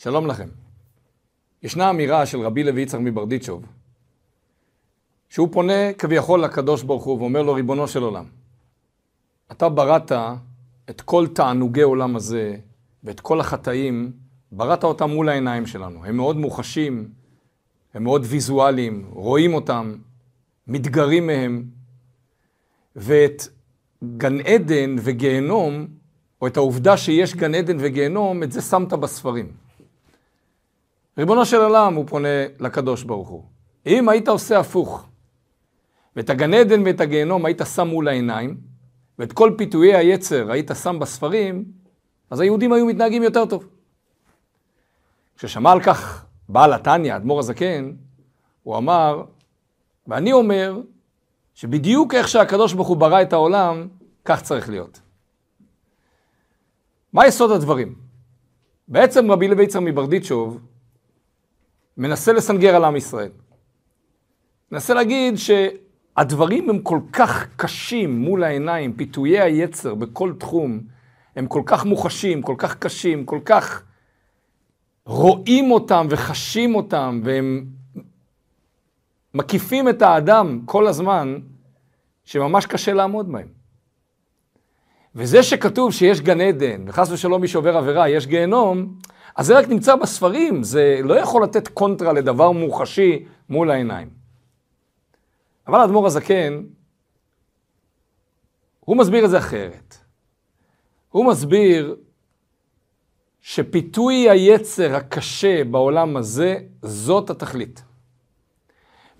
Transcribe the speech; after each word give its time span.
שלום 0.00 0.26
לכם. 0.26 0.48
ישנה 1.62 1.90
אמירה 1.90 2.26
של 2.26 2.40
רבי 2.40 2.64
לוי 2.64 2.82
יצחק 2.82 3.00
מברדיצ'וב, 3.00 3.66
שהוא 5.28 5.48
פונה 5.52 5.92
כביכול 5.98 6.44
לקדוש 6.44 6.82
ברוך 6.82 7.04
הוא 7.04 7.18
ואומר 7.18 7.42
לו, 7.42 7.54
ריבונו 7.54 7.88
של 7.88 8.02
עולם, 8.02 8.24
אתה 9.52 9.68
בראת 9.68 10.12
את 10.90 11.00
כל 11.00 11.26
תענוגי 11.26 11.82
עולם 11.82 12.16
הזה 12.16 12.56
ואת 13.04 13.20
כל 13.20 13.40
החטאים, 13.40 14.12
בראת 14.52 14.84
אותם 14.84 15.10
מול 15.10 15.28
העיניים 15.28 15.66
שלנו. 15.66 16.04
הם 16.04 16.16
מאוד 16.16 16.36
מוחשים, 16.36 17.08
הם 17.94 18.02
מאוד 18.04 18.22
ויזואליים, 18.24 19.10
רואים 19.12 19.54
אותם, 19.54 19.94
מתגרים 20.66 21.26
מהם, 21.26 21.64
ואת 22.96 23.42
גן 24.16 24.40
עדן 24.40 24.96
וגיהנום, 25.02 25.86
או 26.42 26.46
את 26.46 26.56
העובדה 26.56 26.96
שיש 26.96 27.34
גן 27.34 27.54
עדן 27.54 27.76
וגיהנום, 27.80 28.42
את 28.42 28.52
זה 28.52 28.62
שמת 28.62 28.92
בספרים. 28.92 29.67
ריבונו 31.18 31.46
של 31.46 31.56
עולם, 31.56 31.94
הוא 31.94 32.04
פונה 32.06 32.28
לקדוש 32.60 33.02
ברוך 33.02 33.28
הוא. 33.28 33.44
אם 33.86 34.08
היית 34.08 34.28
עושה 34.28 34.58
הפוך, 34.58 35.08
ואת 36.16 36.30
הגן 36.30 36.54
עדן 36.54 36.82
ואת 36.84 37.00
הגיהנום 37.00 37.44
היית 37.44 37.60
שם 37.74 37.88
מול 37.88 38.08
העיניים, 38.08 38.56
ואת 39.18 39.32
כל 39.32 39.54
פיתויי 39.58 39.96
היצר 39.96 40.50
היית 40.50 40.70
שם 40.82 40.98
בספרים, 40.98 41.64
אז 42.30 42.40
היהודים 42.40 42.72
היו 42.72 42.86
מתנהגים 42.86 43.22
יותר 43.22 43.46
טוב. 43.46 43.68
כששמע 45.36 45.72
על 45.72 45.82
כך 45.82 46.26
בעל 46.48 46.72
התניא, 46.72 47.16
אדמו"ר 47.16 47.38
הזקן, 47.38 47.92
הוא 48.62 48.76
אמר, 48.76 49.22
ואני 50.06 50.32
אומר, 50.32 50.80
שבדיוק 51.54 52.14
איך 52.14 52.28
שהקדוש 52.28 52.72
ברוך 52.72 52.88
הוא 52.88 52.96
ברא 52.96 53.22
את 53.22 53.32
העולם, 53.32 53.88
כך 54.24 54.42
צריך 54.42 54.68
להיות. 54.68 55.00
מה 57.12 57.26
יסוד 57.26 57.50
הדברים? 57.50 57.94
בעצם 58.88 59.30
רבי 59.30 59.48
לוי 59.48 59.64
יצר 59.64 59.80
מברדיצ'וב 59.80 60.60
מנסה 61.98 62.32
לסנגר 62.32 62.76
על 62.76 62.84
עם 62.84 62.96
ישראל. 62.96 63.30
מנסה 64.72 64.94
להגיד 64.94 65.34
שהדברים 65.36 66.70
הם 66.70 66.78
כל 66.78 67.00
כך 67.12 67.46
קשים 67.56 68.20
מול 68.20 68.44
העיניים, 68.44 68.92
פיתויי 68.92 69.40
היצר 69.40 69.94
בכל 69.94 70.32
תחום, 70.38 70.80
הם 71.36 71.46
כל 71.46 71.62
כך 71.66 71.84
מוחשים, 71.84 72.42
כל 72.42 72.54
כך 72.58 72.78
קשים, 72.78 73.24
כל 73.24 73.40
כך 73.44 73.82
רואים 75.06 75.70
אותם 75.70 76.06
וחשים 76.10 76.74
אותם, 76.74 77.20
והם 77.24 77.66
מקיפים 79.34 79.88
את 79.88 80.02
האדם 80.02 80.60
כל 80.64 80.86
הזמן, 80.86 81.38
שממש 82.24 82.66
קשה 82.66 82.92
לעמוד 82.92 83.32
בהם. 83.32 83.48
וזה 85.14 85.42
שכתוב 85.42 85.92
שיש 85.92 86.20
גן 86.20 86.40
עדן, 86.40 86.84
וחס 86.86 87.10
ושלום 87.10 87.40
מי 87.40 87.48
שעובר 87.48 87.76
עבירה, 87.76 88.08
יש 88.08 88.26
גיהנום, 88.26 88.98
אז 89.38 89.46
זה 89.46 89.58
רק 89.58 89.68
נמצא 89.68 89.96
בספרים, 89.96 90.62
זה 90.62 91.00
לא 91.04 91.14
יכול 91.14 91.42
לתת 91.42 91.68
קונטרה 91.68 92.12
לדבר 92.12 92.52
מוחשי 92.52 93.24
מול 93.48 93.70
העיניים. 93.70 94.10
אבל 95.66 95.80
האדמו"ר 95.80 96.06
הזקן, 96.06 96.62
הוא 98.80 98.96
מסביר 98.96 99.24
את 99.24 99.30
זה 99.30 99.38
אחרת. 99.38 99.96
הוא 101.10 101.26
מסביר 101.26 101.96
שפיתוי 103.40 104.30
היצר 104.30 104.96
הקשה 104.96 105.64
בעולם 105.64 106.16
הזה, 106.16 106.58
זאת 106.82 107.30
התכלית. 107.30 107.82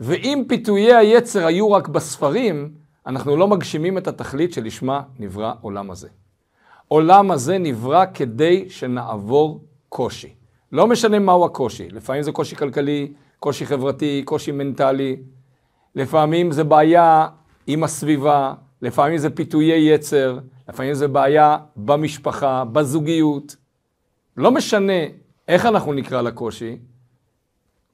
ואם 0.01 0.45
פיתויי 0.49 0.95
היצר 0.95 1.47
היו 1.47 1.73
רק 1.73 1.89
בספרים, 1.89 2.75
אנחנו 3.07 3.37
לא 3.37 3.49
מגשימים 3.49 3.99
את 3.99 4.09
התכלית 4.09 4.53
שלשמה 4.53 5.03
נברא 5.19 5.53
עולם 5.61 5.91
הזה. 5.91 6.09
עולם 6.89 7.31
הזה 7.31 7.59
נברא 7.59 8.05
כדי 8.15 8.71
שנעבור 8.71 9.68
קושי. 9.89 10.35
לא 10.73 10.87
משנה 10.87 11.19
מהו 11.19 11.45
הקושי, 11.45 11.89
לפעמים 11.89 12.23
זה 12.23 12.33
קושי 12.33 12.57
כלכלי, 12.57 13.13
קושי 13.39 13.67
חברתי, 13.67 14.23
קושי 14.25 14.53
מנטלי, 14.53 15.17
לפעמים 15.95 16.53
זה 16.53 16.65
בעיה 16.65 17.29
עם 17.67 17.85
הסביבה, 17.85 18.55
לפעמים 18.83 19.19
זה 19.19 19.31
פיתויי 19.31 19.95
יצר, 19.95 20.39
לפעמים 20.69 20.95
זה 20.95 21.09
בעיה 21.09 21.59
במשפחה, 21.77 22.65
בזוגיות. 22.65 23.57
לא 24.37 24.51
משנה 24.51 25.03
איך 25.49 25.67
אנחנו 25.67 25.93
נקרא 25.93 26.23
לקושי, 26.23 26.79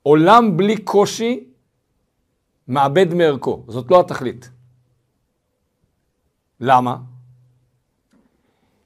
עולם 0.02 0.56
בלי 0.56 0.76
קושי 0.76 1.44
מאבד 2.68 3.14
מערכו, 3.14 3.64
זאת 3.68 3.90
לא 3.90 4.00
התכלית. 4.00 4.50
למה? 6.60 6.96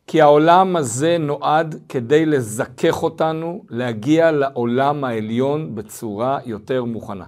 כי 0.09 0.21
העולם 0.21 0.77
הזה 0.77 1.19
נועד 1.19 1.75
כדי 1.89 2.27
לזכך 2.27 3.03
אותנו 3.03 3.65
להגיע 3.69 4.31
לעולם 4.33 5.05
העליון 5.05 5.75
בצורה 5.75 6.39
יותר 6.45 6.85
מוכנה. 6.85 7.25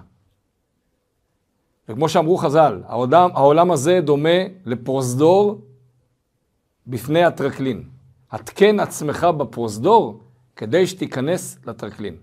וכמו 1.89 2.09
שאמרו 2.09 2.37
חז"ל, 2.37 2.81
העולם, 2.87 3.29
העולם 3.33 3.71
הזה 3.71 3.99
דומה 4.01 4.39
לפרוזדור 4.65 5.61
בפני 6.87 7.23
הטרקלין. 7.23 7.83
התקן 8.31 8.79
עצמך 8.79 9.23
בפרוזדור 9.23 10.23
כדי 10.55 10.87
שתיכנס 10.87 11.57
לטרקלין. 11.65 12.15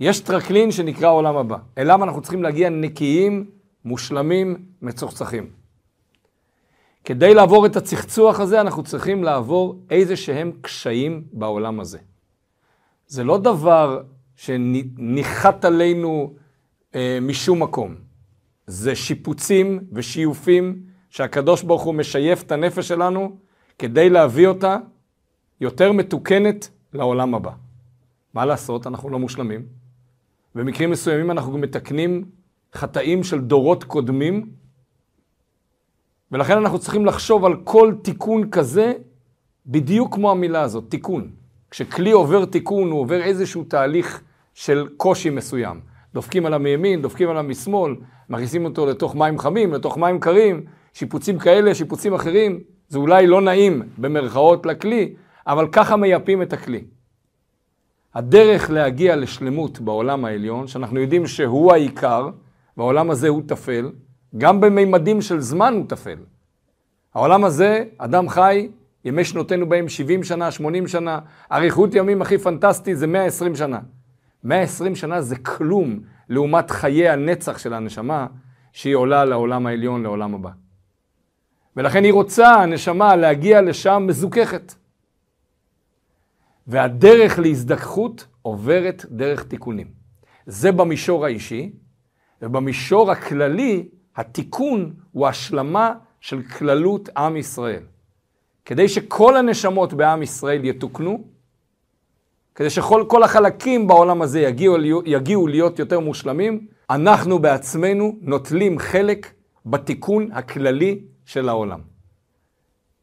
יש 0.00 0.20
טרקלין 0.20 0.72
שנקרא 0.72 1.10
עולם 1.10 1.36
הבא. 1.36 1.56
אליו 1.78 2.04
אנחנו 2.04 2.20
צריכים 2.20 2.42
להגיע 2.42 2.68
נקיים, 2.68 3.50
מושלמים, 3.84 4.64
מצוחצחים. 4.82 5.59
כדי 7.04 7.34
לעבור 7.34 7.66
את 7.66 7.76
הצחצוח 7.76 8.40
הזה, 8.40 8.60
אנחנו 8.60 8.82
צריכים 8.82 9.24
לעבור 9.24 9.80
איזה 9.90 10.16
שהם 10.16 10.52
קשיים 10.60 11.24
בעולם 11.32 11.80
הזה. 11.80 11.98
זה 13.06 13.24
לא 13.24 13.38
דבר 13.38 14.02
שניחת 14.36 15.64
עלינו 15.64 16.34
אה, 16.94 17.18
משום 17.22 17.62
מקום. 17.62 17.94
זה 18.66 18.94
שיפוצים 18.94 19.80
ושיופים 19.92 20.82
שהקדוש 21.10 21.62
ברוך 21.62 21.82
הוא 21.82 21.94
משייף 21.94 22.42
את 22.42 22.52
הנפש 22.52 22.88
שלנו 22.88 23.36
כדי 23.78 24.10
להביא 24.10 24.46
אותה 24.46 24.76
יותר 25.60 25.92
מתוקנת 25.92 26.68
לעולם 26.92 27.34
הבא. 27.34 27.50
מה 28.34 28.44
לעשות, 28.44 28.86
אנחנו 28.86 29.10
לא 29.10 29.18
מושלמים. 29.18 29.66
במקרים 30.54 30.90
מסוימים 30.90 31.30
אנחנו 31.30 31.52
גם 31.52 31.60
מתקנים 31.60 32.24
חטאים 32.74 33.22
של 33.22 33.40
דורות 33.40 33.84
קודמים, 33.84 34.50
ולכן 36.32 36.58
אנחנו 36.58 36.78
צריכים 36.78 37.06
לחשוב 37.06 37.44
על 37.44 37.56
כל 37.64 37.94
תיקון 38.02 38.50
כזה 38.50 38.92
בדיוק 39.66 40.14
כמו 40.14 40.30
המילה 40.30 40.62
הזאת, 40.62 40.84
תיקון. 40.88 41.30
כשכלי 41.70 42.10
עובר 42.10 42.44
תיקון, 42.44 42.90
הוא 42.90 43.00
עובר 43.00 43.22
איזשהו 43.22 43.64
תהליך 43.64 44.22
של 44.54 44.88
קושי 44.96 45.30
מסוים. 45.30 45.80
דופקים 46.14 46.46
עליו 46.46 46.60
מימין, 46.60 47.02
דופקים 47.02 47.30
עליו 47.30 47.42
משמאל, 47.42 47.94
מכניסים 48.28 48.64
אותו 48.64 48.86
לתוך 48.86 49.14
מים 49.14 49.38
חמים, 49.38 49.72
לתוך 49.72 49.98
מים 49.98 50.20
קרים, 50.20 50.64
שיפוצים 50.92 51.38
כאלה, 51.38 51.74
שיפוצים 51.74 52.14
אחרים. 52.14 52.60
זה 52.88 52.98
אולי 52.98 53.26
לא 53.26 53.40
נעים 53.40 53.82
במרכאות 53.98 54.66
לכלי, 54.66 55.14
אבל 55.46 55.68
ככה 55.72 55.96
מייפים 55.96 56.42
את 56.42 56.52
הכלי. 56.52 56.84
הדרך 58.14 58.70
להגיע 58.70 59.16
לשלמות 59.16 59.80
בעולם 59.80 60.24
העליון, 60.24 60.66
שאנחנו 60.66 61.00
יודעים 61.00 61.26
שהוא 61.26 61.72
העיקר, 61.72 62.28
והעולם 62.76 63.10
הזה 63.10 63.28
הוא 63.28 63.42
טפל, 63.46 63.90
גם 64.38 64.60
במימדים 64.60 65.22
של 65.22 65.40
זמן 65.40 65.74
הוא 65.74 65.84
טפל. 65.88 66.18
העולם 67.14 67.44
הזה, 67.44 67.84
אדם 67.98 68.28
חי, 68.28 68.68
ימי 69.04 69.24
שנותינו 69.24 69.68
בהם 69.68 69.88
70 69.88 70.24
שנה, 70.24 70.50
80 70.50 70.88
שנה, 70.88 71.18
אריכות 71.52 71.94
ימים 71.94 72.22
הכי 72.22 72.38
פנטסטי 72.38 72.94
זה 72.94 73.06
120 73.06 73.56
שנה. 73.56 73.80
120 74.44 74.96
שנה 74.96 75.20
זה 75.20 75.36
כלום 75.36 76.00
לעומת 76.28 76.70
חיי 76.70 77.08
הנצח 77.08 77.58
של 77.58 77.74
הנשמה, 77.74 78.26
שהיא 78.72 78.94
עולה 78.94 79.24
לעולם 79.24 79.66
העליון, 79.66 80.02
לעולם 80.02 80.34
הבא. 80.34 80.50
ולכן 81.76 82.04
היא 82.04 82.12
רוצה, 82.12 82.54
הנשמה, 82.54 83.16
להגיע 83.16 83.62
לשם 83.62 84.04
מזוככת. 84.06 84.74
והדרך 86.66 87.38
להזדככות 87.38 88.26
עוברת 88.42 89.04
דרך 89.10 89.44
תיקונים. 89.44 89.86
זה 90.46 90.72
במישור 90.72 91.24
האישי, 91.24 91.72
ובמישור 92.42 93.10
הכללי, 93.10 93.88
התיקון 94.16 94.94
הוא 95.12 95.26
השלמה 95.26 95.92
של 96.20 96.42
כללות 96.42 97.08
עם 97.16 97.36
ישראל. 97.36 97.82
כדי 98.64 98.88
שכל 98.88 99.36
הנשמות 99.36 99.92
בעם 99.92 100.22
ישראל 100.22 100.64
יתוקנו, 100.64 101.24
כדי 102.54 102.70
שכל 102.70 103.22
החלקים 103.22 103.86
בעולם 103.86 104.22
הזה 104.22 104.40
יגיעו, 104.40 104.76
יגיעו 105.04 105.46
להיות 105.46 105.78
יותר 105.78 106.00
מושלמים, 106.00 106.66
אנחנו 106.90 107.38
בעצמנו 107.38 108.18
נוטלים 108.20 108.78
חלק 108.78 109.32
בתיקון 109.66 110.32
הכללי 110.32 111.00
של 111.24 111.48
העולם. 111.48 111.80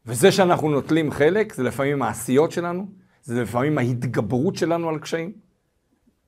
וזה 0.06 0.32
שאנחנו 0.32 0.68
נוטלים 0.70 1.10
חלק, 1.10 1.54
זה 1.54 1.62
לפעמים 1.62 2.02
העשיות 2.02 2.52
שלנו, 2.52 2.86
זה 3.22 3.42
לפעמים 3.42 3.78
ההתגברות 3.78 4.56
שלנו 4.56 4.88
על 4.88 4.98
קשיים, 4.98 5.32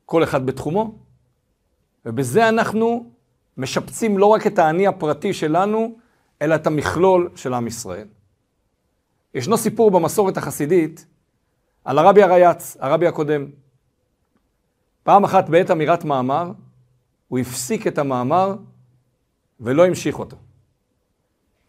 כל 0.06 0.25
אחד 0.25 0.47
בתחומו, 0.47 0.99
ובזה 2.06 2.49
אנחנו 2.49 3.11
משפצים 3.56 4.19
לא 4.19 4.26
רק 4.26 4.47
את 4.47 4.58
האני 4.58 4.87
הפרטי 4.87 5.32
שלנו, 5.32 5.97
אלא 6.43 6.55
את 6.55 6.67
המכלול 6.67 7.31
של 7.37 7.55
עם 7.55 7.67
ישראל. 7.67 8.06
ישנו 9.35 9.56
סיפור 9.56 9.91
במסורת 9.91 10.37
החסידית 10.37 11.06
על 11.85 11.99
הרבי 11.99 12.23
הרייץ, 12.23 12.76
הרבי 12.81 13.06
הקודם. 13.06 13.47
פעם 15.02 15.25
אחת 15.25 15.49
בעת 15.49 15.70
אמירת 15.70 16.05
מאמר, 16.05 16.52
הוא 17.29 17.38
הפסיק 17.38 17.87
את 17.87 17.99
המאמר 17.99 18.55
ולא 19.61 19.87
המשיך 19.87 20.19
אותו. 20.19 20.37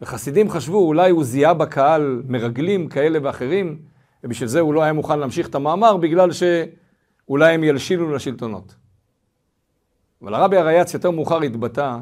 וחסידים 0.00 0.50
חשבו, 0.50 0.78
אולי 0.78 1.10
הוא 1.10 1.24
זיהה 1.24 1.54
בקהל 1.54 2.22
מרגלים 2.28 2.88
כאלה 2.88 3.18
ואחרים, 3.22 3.78
ובשביל 4.24 4.48
זה 4.48 4.60
הוא 4.60 4.74
לא 4.74 4.82
היה 4.82 4.92
מוכן 4.92 5.18
להמשיך 5.18 5.48
את 5.48 5.54
המאמר, 5.54 5.96
בגלל 5.96 6.30
שאולי 6.32 7.54
הם 7.54 7.64
ילשילו 7.64 8.12
לשלטונות. 8.12 8.74
אבל 10.22 10.34
הרבי 10.34 10.56
הרייץ 10.56 10.94
יותר 10.94 11.10
מאוחר 11.10 11.40
התבטא 11.40 11.96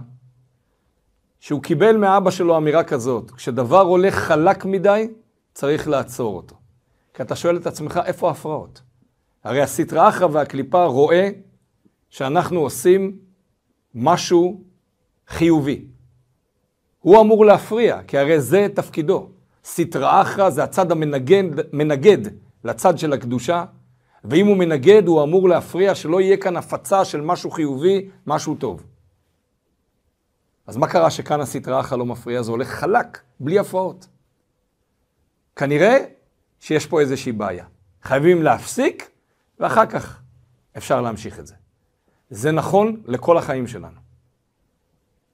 שהוא 1.41 1.63
קיבל 1.63 1.97
מאבא 1.97 2.31
שלו 2.31 2.57
אמירה 2.57 2.85
כזאת, 2.85 3.31
כשדבר 3.31 3.81
הולך 3.81 4.15
חלק 4.15 4.65
מדי, 4.65 5.09
צריך 5.53 5.89
לעצור 5.89 6.37
אותו. 6.37 6.57
כי 7.15 7.23
אתה 7.23 7.37
שואל 7.37 7.57
את 7.57 7.67
עצמך, 7.67 8.01
איפה 8.05 8.29
ההפרעות? 8.29 8.83
הרי 9.45 9.63
הסטרא 9.63 10.09
אחרא 10.09 10.29
והקליפה 10.33 10.85
רואה 10.85 11.31
שאנחנו 12.09 12.61
עושים 12.61 13.19
משהו 13.95 14.61
חיובי. 15.29 15.85
הוא 17.01 17.21
אמור 17.21 17.47
להפריע, 17.47 18.03
כי 18.03 18.19
הרי 18.19 18.41
זה 18.41 18.67
תפקידו. 18.75 19.29
סטרא 19.65 20.23
אחרא 20.23 20.51
זה 20.51 20.65
הצד 20.65 20.93
המנגד 20.93 22.19
לצד 22.65 22.99
של 22.99 23.13
הקדושה, 23.13 23.65
ואם 24.25 24.47
הוא 24.47 24.57
מנגד, 24.57 25.07
הוא 25.07 25.23
אמור 25.23 25.49
להפריע 25.49 25.95
שלא 25.95 26.21
יהיה 26.21 26.37
כאן 26.37 26.57
הפצה 26.57 27.05
של 27.05 27.21
משהו 27.21 27.51
חיובי, 27.51 28.09
משהו 28.27 28.55
טוב. 28.55 28.87
אז 30.67 30.77
מה 30.77 30.87
קרה 30.87 31.11
שכאן 31.11 31.41
הסטרא 31.41 31.81
אחרא 31.81 31.99
לא 31.99 32.07
מפריע? 32.07 32.43
זה 32.43 32.51
הולך 32.51 32.69
חלק, 32.69 33.19
בלי 33.41 33.59
הפרעות. 33.59 34.07
כנראה 35.57 35.99
שיש 36.61 36.87
פה 36.87 37.01
איזושהי 37.01 37.33
בעיה. 37.33 37.65
חייבים 38.03 38.43
להפסיק, 38.43 39.11
ואחר 39.61 39.87
כך 39.87 40.21
אפשר 40.77 41.01
להמשיך 41.01 41.39
את 41.39 41.47
זה. 41.47 41.55
זה 42.31 42.53
נכון 42.53 43.03
לכל 43.07 43.39
החיים 43.39 43.67
שלנו. 43.67 44.01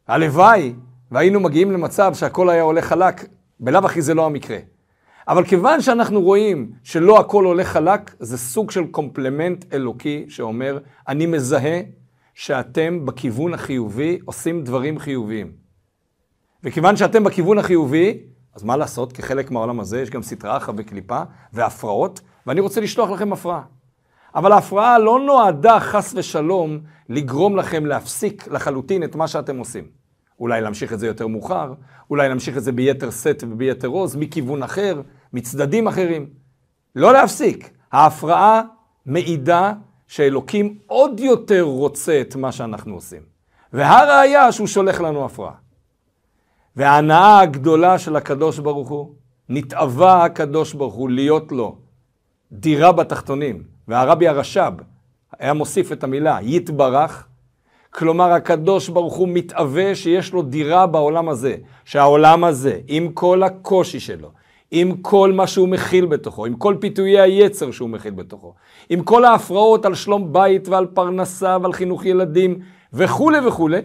הלוואי 0.06 0.74
והיינו 1.10 1.40
מגיעים 1.40 1.72
למצב 1.72 2.14
שהכל 2.14 2.50
היה 2.50 2.62
הולך 2.62 2.84
חלק, 2.84 3.28
בלאו 3.60 3.86
הכי 3.86 4.02
זה 4.02 4.14
לא 4.14 4.26
המקרה. 4.26 4.58
אבל 5.28 5.44
כיוון 5.44 5.80
שאנחנו 5.80 6.22
רואים 6.22 6.72
שלא 6.82 7.20
הכל 7.20 7.44
הולך 7.44 7.68
חלק, 7.68 8.14
זה 8.20 8.38
סוג 8.38 8.70
של 8.70 8.86
קומפלמנט 8.86 9.64
אלוקי 9.72 10.26
שאומר, 10.28 10.78
אני 11.08 11.26
מזהה 11.26 11.80
שאתם 12.34 13.06
בכיוון 13.06 13.54
החיובי 13.54 14.18
עושים 14.24 14.64
דברים 14.64 14.98
חיוביים. 14.98 15.52
וכיוון 16.64 16.96
שאתם 16.96 17.24
בכיוון 17.24 17.58
החיובי, 17.58 18.18
אז 18.54 18.62
מה 18.62 18.76
לעשות? 18.76 19.12
כחלק 19.12 19.50
מהעולם 19.50 19.80
הזה 19.80 20.00
יש 20.00 20.10
גם 20.10 20.22
סטרא 20.22 20.56
אחרא 20.56 20.74
וקליפה 20.76 21.22
והפרעות, 21.52 22.20
ואני 22.46 22.60
רוצה 22.60 22.80
לשלוח 22.80 23.10
לכם 23.10 23.32
הפרעה. 23.32 23.62
אבל 24.34 24.52
ההפרעה 24.52 24.98
לא 24.98 25.20
נועדה 25.20 25.80
חס 25.80 26.14
ושלום 26.16 26.78
לגרום 27.08 27.56
לכם 27.56 27.86
להפסיק 27.86 28.48
לחלוטין 28.48 29.04
את 29.04 29.16
מה 29.16 29.28
שאתם 29.28 29.58
עושים. 29.58 29.84
אולי 30.40 30.60
להמשיך 30.60 30.92
את 30.92 30.98
זה 30.98 31.06
יותר 31.06 31.26
מאוחר, 31.26 31.72
אולי 32.10 32.28
להמשיך 32.28 32.56
את 32.56 32.64
זה 32.64 32.72
ביתר 32.72 33.10
שאת 33.10 33.44
וביתר 33.48 33.88
עוז, 33.88 34.16
מכיוון 34.16 34.62
אחר, 34.62 35.00
מצדדים 35.36 35.86
אחרים. 35.86 36.26
לא 36.96 37.12
להפסיק. 37.12 37.70
ההפרעה 37.92 38.62
מעידה 39.06 39.72
שאלוקים 40.06 40.78
עוד 40.86 41.20
יותר 41.20 41.62
רוצה 41.62 42.20
את 42.20 42.36
מה 42.36 42.52
שאנחנו 42.52 42.94
עושים. 42.94 43.22
והראיה 43.72 44.52
שהוא 44.52 44.66
שולח 44.66 45.00
לנו 45.00 45.24
הפרעה. 45.24 45.54
וההנאה 46.76 47.40
הגדולה 47.40 47.98
של 47.98 48.16
הקדוש 48.16 48.58
ברוך 48.58 48.88
הוא, 48.88 49.12
נתאווה 49.48 50.24
הקדוש 50.24 50.74
ברוך 50.74 50.94
הוא 50.94 51.10
להיות 51.10 51.52
לו 51.52 51.76
דירה 52.52 52.92
בתחתונים, 52.92 53.62
והרבי 53.88 54.28
הרש"ב 54.28 54.72
היה 55.38 55.52
מוסיף 55.52 55.92
את 55.92 56.04
המילה 56.04 56.38
יתברך, 56.42 57.26
כלומר 57.90 58.32
הקדוש 58.32 58.88
ברוך 58.88 59.14
הוא 59.14 59.28
מתאווה 59.28 59.94
שיש 59.94 60.32
לו 60.32 60.42
דירה 60.42 60.86
בעולם 60.86 61.28
הזה, 61.28 61.56
שהעולם 61.84 62.44
הזה, 62.44 62.80
עם 62.86 63.12
כל 63.12 63.42
הקושי 63.42 64.00
שלו, 64.00 64.30
עם 64.70 64.96
כל 64.96 65.32
מה 65.32 65.46
שהוא 65.46 65.68
מכיל 65.68 66.06
בתוכו, 66.06 66.46
עם 66.46 66.56
כל 66.56 66.76
פיתויי 66.80 67.20
היצר 67.20 67.70
שהוא 67.70 67.88
מכיל 67.88 68.14
בתוכו, 68.14 68.54
עם 68.88 69.02
כל 69.02 69.24
ההפרעות 69.24 69.86
על 69.86 69.94
שלום 69.94 70.32
בית 70.32 70.68
ועל 70.68 70.86
פרנסה 70.86 71.56
ועל 71.62 71.72
חינוך 71.72 72.04
ילדים 72.04 72.58
וכולי 72.92 73.46
וכולי, 73.46 73.80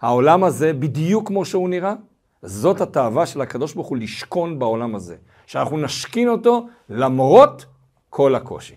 העולם 0.00 0.44
הזה, 0.44 0.72
בדיוק 0.72 1.28
כמו 1.28 1.44
שהוא 1.44 1.68
נראה, 1.68 1.94
זאת 2.42 2.80
התאווה 2.80 3.26
של 3.26 3.40
הקדוש 3.40 3.74
ברוך 3.74 3.86
הוא 3.86 3.98
לשכון 3.98 4.58
בעולם 4.58 4.94
הזה. 4.94 5.16
שאנחנו 5.46 5.78
נשכין 5.78 6.28
אותו 6.28 6.66
למרות 6.88 7.64
כל 8.10 8.34
הקושי. 8.34 8.74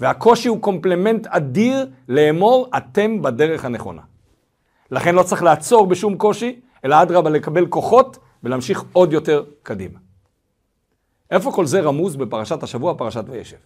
והקושי 0.00 0.48
הוא 0.48 0.60
קומפלמנט 0.60 1.26
אדיר 1.26 1.86
לאמור, 2.08 2.68
אתם 2.76 3.22
בדרך 3.22 3.64
הנכונה. 3.64 4.02
לכן 4.90 5.14
לא 5.14 5.22
צריך 5.22 5.42
לעצור 5.42 5.86
בשום 5.86 6.16
קושי, 6.16 6.60
אלא 6.84 7.02
אדרבה 7.02 7.30
לקבל 7.30 7.66
כוחות 7.66 8.18
ולהמשיך 8.44 8.84
עוד 8.92 9.12
יותר 9.12 9.44
קדימה. 9.62 10.03
איפה 11.30 11.52
כל 11.52 11.66
זה 11.66 11.80
רמוז 11.80 12.16
בפרשת 12.16 12.62
השבוע, 12.62 12.94
פרשת 12.94 13.24
וישב? 13.28 13.56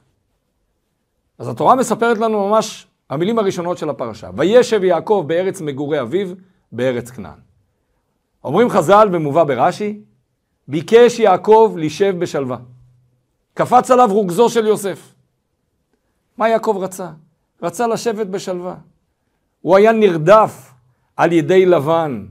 אז 1.39 1.49
התורה 1.49 1.75
מספרת 1.75 2.19
לנו 2.19 2.49
ממש 2.49 2.87
המילים 3.11 3.39
הראשונות 3.39 3.79
של 3.79 3.91
הפרשה. 3.91 4.31
וישב 4.37 4.85
יעקב 4.85 5.25
בארץ 5.27 5.61
מגורי 5.61 6.01
אביו, 6.01 6.29
בארץ 6.73 7.11
כנען. 7.11 7.39
אומרים 8.45 8.69
חז"ל 8.69 9.09
ומובא 9.13 9.45
ברש"י, 9.45 10.01
ביקש 10.69 11.19
יעקב 11.19 11.75
לישב 11.77 12.15
בשלווה. 12.19 12.57
קפץ 13.55 13.91
עליו 13.91 14.09
רוגזו 14.13 14.49
של 14.49 14.67
יוסף. 14.67 15.15
מה 16.37 16.49
יעקב 16.49 16.79
רצה? 16.81 17.11
רצה 17.63 17.87
לשבת 17.87 18.27
בשלווה. 18.27 18.75
הוא 19.61 19.77
היה 19.77 19.93
נרדף 19.93 20.73
על 21.17 21.33
ידי 21.33 21.67
לבן, 21.67 22.27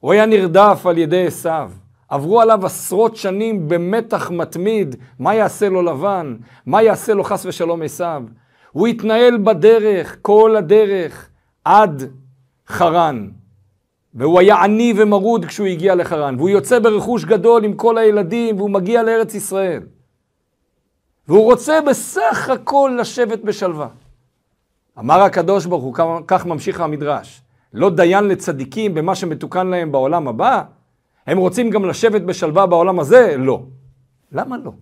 הוא 0.00 0.12
היה 0.12 0.26
נרדף 0.26 0.86
על 0.86 0.98
ידי 0.98 1.26
עשיו. 1.26 1.72
עברו 2.12 2.40
עליו 2.40 2.66
עשרות 2.66 3.16
שנים 3.16 3.68
במתח 3.68 4.30
מתמיד, 4.30 4.96
מה 5.18 5.34
יעשה 5.34 5.68
לו 5.68 5.82
לבן? 5.82 6.36
מה 6.66 6.82
יעשה 6.82 7.14
לו 7.14 7.24
חס 7.24 7.46
ושלום 7.46 7.82
עשיו? 7.82 8.22
הוא 8.72 8.86
התנהל 8.86 9.38
בדרך, 9.38 10.16
כל 10.22 10.56
הדרך, 10.56 11.28
עד 11.64 12.02
חרן. 12.68 13.28
והוא 14.14 14.40
היה 14.40 14.62
עני 14.62 14.94
ומרוד 14.96 15.44
כשהוא 15.44 15.66
הגיע 15.66 15.94
לחרן, 15.94 16.34
והוא 16.36 16.48
יוצא 16.48 16.78
ברכוש 16.78 17.24
גדול 17.24 17.64
עם 17.64 17.72
כל 17.72 17.98
הילדים, 17.98 18.56
והוא 18.56 18.70
מגיע 18.70 19.02
לארץ 19.02 19.34
ישראל. 19.34 19.82
והוא 21.28 21.44
רוצה 21.44 21.80
בסך 21.80 22.50
הכל 22.52 22.96
לשבת 23.00 23.38
בשלווה. 23.44 23.88
אמר 24.98 25.20
הקדוש 25.20 25.66
ברוך 25.66 25.84
הוא, 25.84 25.94
כך 26.26 26.46
ממשיך 26.46 26.80
המדרש, 26.80 27.42
לא 27.72 27.90
דיין 27.90 28.24
לצדיקים 28.24 28.94
במה 28.94 29.14
שמתוקן 29.14 29.66
להם 29.66 29.92
בעולם 29.92 30.28
הבא? 30.28 30.62
הם 31.26 31.38
רוצים 31.38 31.70
גם 31.70 31.84
לשבת 31.84 32.22
בשלווה 32.22 32.66
בעולם 32.66 33.00
הזה? 33.00 33.36
לא. 33.38 33.62
למה 34.32 34.56
לא? 34.56 34.72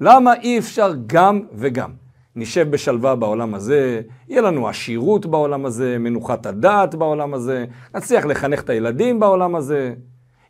למה 0.00 0.34
אי 0.34 0.58
אפשר 0.58 0.92
גם 1.06 1.40
וגם? 1.52 1.90
נשב 2.36 2.70
בשלווה 2.70 3.14
בעולם 3.16 3.54
הזה, 3.54 4.00
יהיה 4.28 4.42
לנו 4.42 4.68
עשירות 4.68 5.26
בעולם 5.26 5.66
הזה, 5.66 5.98
מנוחת 5.98 6.46
הדעת 6.46 6.94
בעולם 6.94 7.34
הזה, 7.34 7.64
נצליח 7.94 8.24
לחנך 8.24 8.60
את 8.62 8.70
הילדים 8.70 9.20
בעולם 9.20 9.56
הזה, 9.56 9.94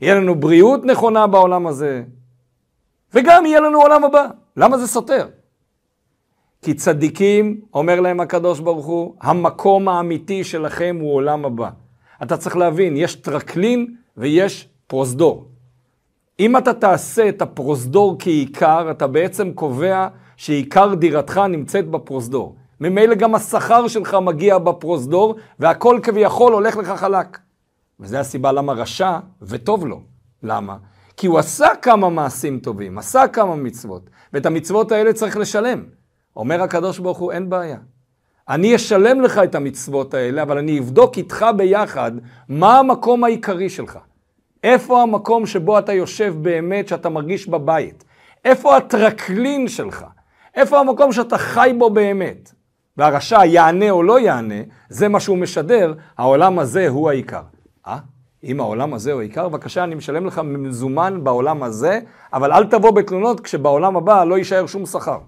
יהיה 0.00 0.14
לנו 0.14 0.34
בריאות 0.34 0.84
נכונה 0.84 1.26
בעולם 1.26 1.66
הזה, 1.66 2.02
וגם 3.14 3.46
יהיה 3.46 3.60
לנו 3.60 3.82
עולם 3.82 4.04
הבא. 4.04 4.26
למה 4.56 4.78
זה 4.78 4.86
סותר? 4.86 5.28
כי 6.62 6.74
צדיקים, 6.74 7.60
אומר 7.74 8.00
להם 8.00 8.20
הקדוש 8.20 8.60
ברוך 8.60 8.86
הוא, 8.86 9.14
המקום 9.20 9.88
האמיתי 9.88 10.44
שלכם 10.44 10.96
הוא 11.00 11.14
עולם 11.14 11.44
הבא. 11.44 11.70
אתה 12.22 12.36
צריך 12.36 12.56
להבין, 12.56 12.96
יש 12.96 13.14
טרקלין 13.14 13.94
ויש 14.16 14.68
פרוזדור. 14.88 15.48
אם 16.40 16.56
אתה 16.56 16.74
תעשה 16.74 17.28
את 17.28 17.42
הפרוזדור 17.42 18.16
כעיקר, 18.18 18.90
אתה 18.90 19.06
בעצם 19.06 19.52
קובע 19.52 20.08
שעיקר 20.36 20.94
דירתך 20.94 21.38
נמצאת 21.38 21.90
בפרוזדור. 21.90 22.56
ממילא 22.80 23.14
גם 23.14 23.34
השכר 23.34 23.88
שלך 23.88 24.16
מגיע 24.22 24.58
בפרוזדור, 24.58 25.34
והכל 25.58 26.00
כביכול 26.02 26.52
הולך 26.52 26.76
לך 26.76 26.88
חלק. 26.88 27.38
וזו 28.00 28.16
הסיבה 28.16 28.52
למה 28.52 28.72
רשע 28.72 29.18
וטוב 29.42 29.86
לו. 29.86 30.00
למה? 30.42 30.76
כי 31.16 31.26
הוא 31.26 31.38
עשה 31.38 31.68
כמה 31.82 32.08
מעשים 32.08 32.58
טובים, 32.58 32.98
עשה 32.98 33.28
כמה 33.28 33.56
מצוות, 33.56 34.10
ואת 34.32 34.46
המצוות 34.46 34.92
האלה 34.92 35.12
צריך 35.12 35.36
לשלם. 35.36 35.84
אומר 36.36 36.62
הקדוש 36.62 36.98
ברוך 36.98 37.18
הוא, 37.18 37.32
אין 37.32 37.50
בעיה. 37.50 37.78
אני 38.48 38.76
אשלם 38.76 39.20
לך 39.20 39.38
את 39.38 39.54
המצוות 39.54 40.14
האלה, 40.14 40.42
אבל 40.42 40.58
אני 40.58 40.78
אבדוק 40.78 41.16
איתך 41.16 41.46
ביחד 41.56 42.12
מה 42.48 42.78
המקום 42.78 43.24
העיקרי 43.24 43.70
שלך. 43.70 43.98
איפה 44.64 45.02
המקום 45.02 45.46
שבו 45.46 45.78
אתה 45.78 45.92
יושב 45.92 46.34
באמת, 46.42 46.88
שאתה 46.88 47.08
מרגיש 47.08 47.48
בבית? 47.48 48.04
איפה 48.44 48.76
הטרקלין 48.76 49.68
שלך? 49.68 50.04
איפה 50.54 50.80
המקום 50.80 51.12
שאתה 51.12 51.38
חי 51.38 51.74
בו 51.78 51.90
באמת? 51.90 52.52
והרשע 52.96 53.44
יענה 53.44 53.90
או 53.90 54.02
לא 54.02 54.20
יענה, 54.20 54.62
זה 54.88 55.08
מה 55.08 55.20
שהוא 55.20 55.38
משדר, 55.38 55.94
העולם 56.18 56.58
הזה 56.58 56.88
הוא 56.88 57.10
העיקר. 57.10 57.42
אה? 57.86 57.98
אם 58.44 58.60
העולם 58.60 58.94
הזה 58.94 59.12
הוא 59.12 59.20
העיקר, 59.20 59.48
בבקשה, 59.48 59.84
אני 59.84 59.94
משלם 59.94 60.26
לך 60.26 60.40
מזומן 60.44 61.20
בעולם 61.24 61.62
הזה, 61.62 62.00
אבל 62.32 62.52
אל 62.52 62.64
תבוא 62.64 62.90
בתלונות 62.90 63.40
כשבעולם 63.40 63.96
הבא 63.96 64.24
לא 64.24 64.38
יישאר 64.38 64.66
שום 64.66 64.86
שכר. 64.86 65.18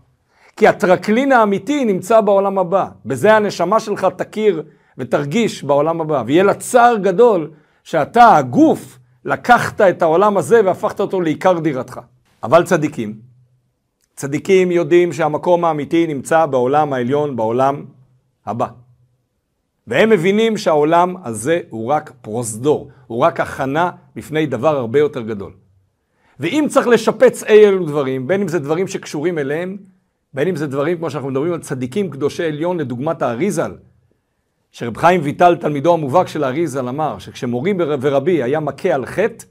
כי 0.57 0.69
הטרקלין 0.69 1.33
האמיתי 1.33 1.85
נמצא 1.85 2.21
בעולם 2.21 2.59
הבא. 2.59 2.87
בזה 3.07 3.35
הנשמה 3.35 3.81
שלך 3.81 4.07
תכיר 4.17 4.63
ותרגיש 4.99 5.65
בעולם 5.65 6.01
הבא. 6.01 6.23
ויהיה 6.27 6.43
לה 6.43 6.55
צער 6.55 6.97
גדול 6.97 7.51
שאתה, 7.85 8.37
הגוף, 8.37 8.99
לקחת 9.25 9.81
את 9.81 10.03
העולם 10.03 10.37
הזה 10.37 10.61
והפכת 10.65 11.01
אותו 11.01 11.21
לעיקר 11.21 11.59
דירתך. 11.59 12.01
אבל 12.43 12.65
צדיקים, 12.65 13.15
צדיקים 14.17 14.71
יודעים 14.71 15.13
שהמקום 15.13 15.65
האמיתי 15.65 16.07
נמצא 16.07 16.47
בעולם 16.47 16.93
העליון, 16.93 17.37
בעולם 17.37 17.85
הבא. 18.47 18.67
והם 19.87 20.11
מבינים 20.11 20.57
שהעולם 20.57 21.15
הזה 21.25 21.61
הוא 21.71 21.87
רק 21.87 22.13
פרוזדור, 22.23 22.91
הוא 23.07 23.19
רק 23.19 23.41
הכנה 23.41 23.91
בפני 24.17 24.47
דבר 24.47 24.77
הרבה 24.77 24.99
יותר 24.99 25.21
גדול. 25.21 25.53
ואם 26.41 26.65
צריך 26.69 26.87
לשפץ 26.87 27.43
אי 27.43 27.67
אלו 27.67 27.87
דברים, 27.87 28.27
בין 28.27 28.41
אם 28.41 28.49
זה 28.49 28.59
דברים 28.59 28.89
שקשורים 28.89 29.39
אליהם, 29.39 29.77
בין 30.35 30.49
אם 30.49 30.57
זה 30.57 30.67
דברים 30.67 30.97
כמו 30.97 31.11
שאנחנו 31.11 31.31
מדברים 31.31 31.53
על 31.53 31.61
צדיקים 31.61 32.11
קדושי 32.11 32.45
עליון, 32.45 32.81
לדוגמת 32.81 33.23
האריזל, 33.23 33.73
שרב 34.73 34.97
חיים 34.97 35.21
ויטל, 35.25 35.57
תלמידו 35.57 35.95
המובהק 35.95 36.29
של 36.29 36.45
האריזל, 36.45 36.89
אמר 36.89 37.19
שכשמורי 37.19 37.75
ורבי 38.01 38.43
היה 38.43 38.61
מכה 38.61 38.89
על 38.89 39.07
חטא 39.07 39.45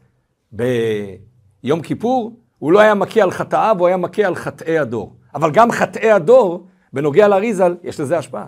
ביום 0.52 1.82
כיפור, 1.82 2.40
הוא 2.60 2.72
לא 2.72 2.80
היה 2.80 2.96
מכה 2.96 3.22
על 3.22 3.32
חטאיו, 3.32 3.76
הוא 3.80 3.88
היה 3.88 3.98
מכה 3.98 4.24
על 4.26 4.36
חטאי 4.36 4.80
הדור. 4.80 5.16
אבל 5.36 5.52
גם 5.52 5.72
חטאי 5.72 6.12
הדור, 6.12 6.68
בנוגע 6.94 7.28
לאריזל, 7.28 7.76
יש 7.84 8.00
לזה 8.00 8.18
השפעה. 8.18 8.46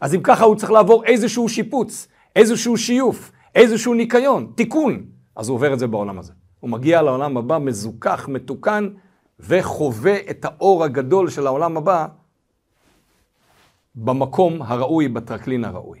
אז 0.00 0.14
אם 0.14 0.20
ככה 0.22 0.44
הוא 0.44 0.56
צריך 0.56 0.72
לעבור 0.72 1.04
איזשהו 1.04 1.48
שיפוץ, 1.48 2.08
איזשהו 2.36 2.76
שיוף, 2.76 3.32
איזשהו 3.54 3.94
ניקיון, 3.94 4.52
תיקון. 4.54 5.04
אז 5.36 5.48
הוא 5.48 5.54
עובר 5.54 5.72
את 5.72 5.78
זה 5.78 5.86
בעולם 5.86 6.18
הזה. 6.18 6.32
הוא 6.60 6.70
מגיע 6.70 7.02
לעולם 7.02 7.36
הבא 7.36 7.58
מזוכח, 7.58 8.28
מתוקן, 8.28 8.88
וחווה 9.40 10.16
את 10.30 10.44
האור 10.44 10.84
הגדול 10.84 11.30
של 11.30 11.46
העולם 11.46 11.76
הבא 11.76 12.06
במקום 13.94 14.62
הראוי, 14.62 15.08
בטרקלין 15.08 15.64
הראוי. 15.64 15.98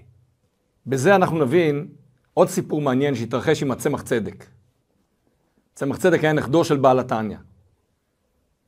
בזה 0.86 1.14
אנחנו 1.14 1.38
נבין 1.38 1.88
עוד 2.34 2.48
סיפור 2.48 2.80
מעניין 2.80 3.14
שהתרחש 3.14 3.62
עם 3.62 3.70
הצמח 3.70 4.02
צדק. 4.02 4.46
צמח 5.74 5.96
צדק 5.96 6.24
היה 6.24 6.32
נכדו 6.32 6.64
של 6.64 6.76
בעל 6.76 6.98
התניא. 6.98 7.36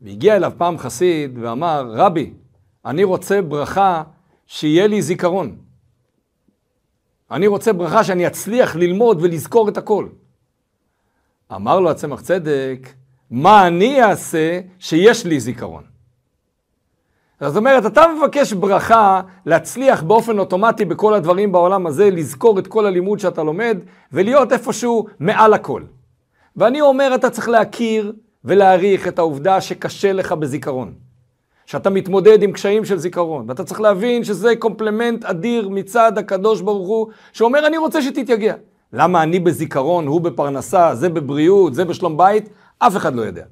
והגיע 0.01 0.37
אליו 0.37 0.53
פעם 0.57 0.79
חסיד 0.79 1.39
ואמר, 1.39 1.91
רבי, 1.95 2.33
אני 2.85 3.05
רוצה 3.05 3.43
ברכה 3.43 4.03
שיהיה 4.47 4.87
לי 4.87 5.03
זיכרון. 5.03 5.59
אני 7.31 7.47
רוצה 7.47 7.73
ברכה 7.73 8.05
שאני 8.05 8.27
אצליח 8.27 8.77
ללמוד 8.77 9.19
ולזכור 9.23 9.69
את 9.69 9.77
הכל. 9.77 10.09
אמר 11.53 11.81
לו 11.81 11.91
הצמח 11.91 12.21
צדק, 12.21 12.89
מה 13.31 13.67
אני 13.67 14.03
אעשה 14.03 14.61
שיש 14.79 15.27
לי 15.27 15.41
זיכרון? 15.41 15.94
זאת 17.41 17.57
אומרת, 17.57 17.87
אתה 17.87 18.03
מבקש 18.19 18.53
ברכה 18.53 19.21
להצליח 19.47 20.03
באופן 20.03 20.39
אוטומטי 20.39 20.85
בכל 20.85 21.15
הדברים 21.15 21.53
בעולם 21.53 21.87
הזה, 21.87 22.11
לזכור 22.11 22.59
את 22.59 22.67
כל 22.67 22.87
הלימוד 22.87 23.19
שאתה 23.19 23.43
לומד, 23.43 23.79
ולהיות 24.13 24.53
איפשהו 24.53 25.07
מעל 25.21 25.55
הכל. 25.55 25.83
ואני 26.57 26.81
אומר, 26.81 27.15
אתה 27.15 27.31
צריך 27.31 27.49
להכיר 27.49 28.13
ולהעריך 28.45 29.09
את 29.09 29.19
העובדה 29.19 29.61
שקשה 29.61 30.13
לך 30.13 30.33
בזיכרון. 30.33 30.93
שאתה 31.67 31.91
מתמודד 31.91 32.43
עם 32.43 32.53
קשיים 32.53 32.85
של 32.85 32.99
זיכרון, 32.99 33.45
ואתה 33.49 33.65
צריך 33.65 33.81
להבין 33.81 34.25
שזה 34.25 34.57
קומפלמנט 34.57 35.25
אדיר 35.25 35.69
מצד 35.69 36.19
הקדוש 36.19 36.61
ברוך 36.61 36.89
הוא, 36.89 37.07
שאומר, 37.33 37.67
אני 37.67 37.79
רוצה 37.79 38.03
שתתייגע. 38.03 38.55
למה 38.93 39.23
אני 39.23 39.41
בזיכרון, 39.41 40.07
הוא 40.07 40.21
בפרנסה, 40.21 40.95
זה 40.95 41.09
בבריאות, 41.09 41.75
זה 41.75 41.85
בשלום 41.85 42.17
בית, 42.17 42.49
אף 42.79 42.97
אחד 42.97 43.15
לא 43.15 43.23
יודע. 43.23 43.45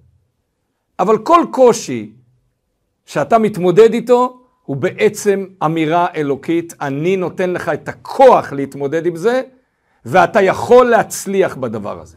אבל 0.99 1.19
כל 1.19 1.45
קושי 1.51 2.13
שאתה 3.13 3.39
מתמודד 3.39 3.93
איתו, 3.93 4.41
הוא 4.63 4.77
בעצם 4.77 5.47
אמירה 5.65 6.07
אלוקית, 6.15 6.75
אני 6.81 7.17
נותן 7.17 7.51
לך 7.51 7.69
את 7.69 7.89
הכוח 7.89 8.53
להתמודד 8.53 9.07
עם 9.07 9.17
זה, 9.17 9.43
ואתה 10.05 10.43
יכול 10.43 10.87
להצליח 10.87 11.57
בדבר 11.57 12.01
הזה. 12.01 12.17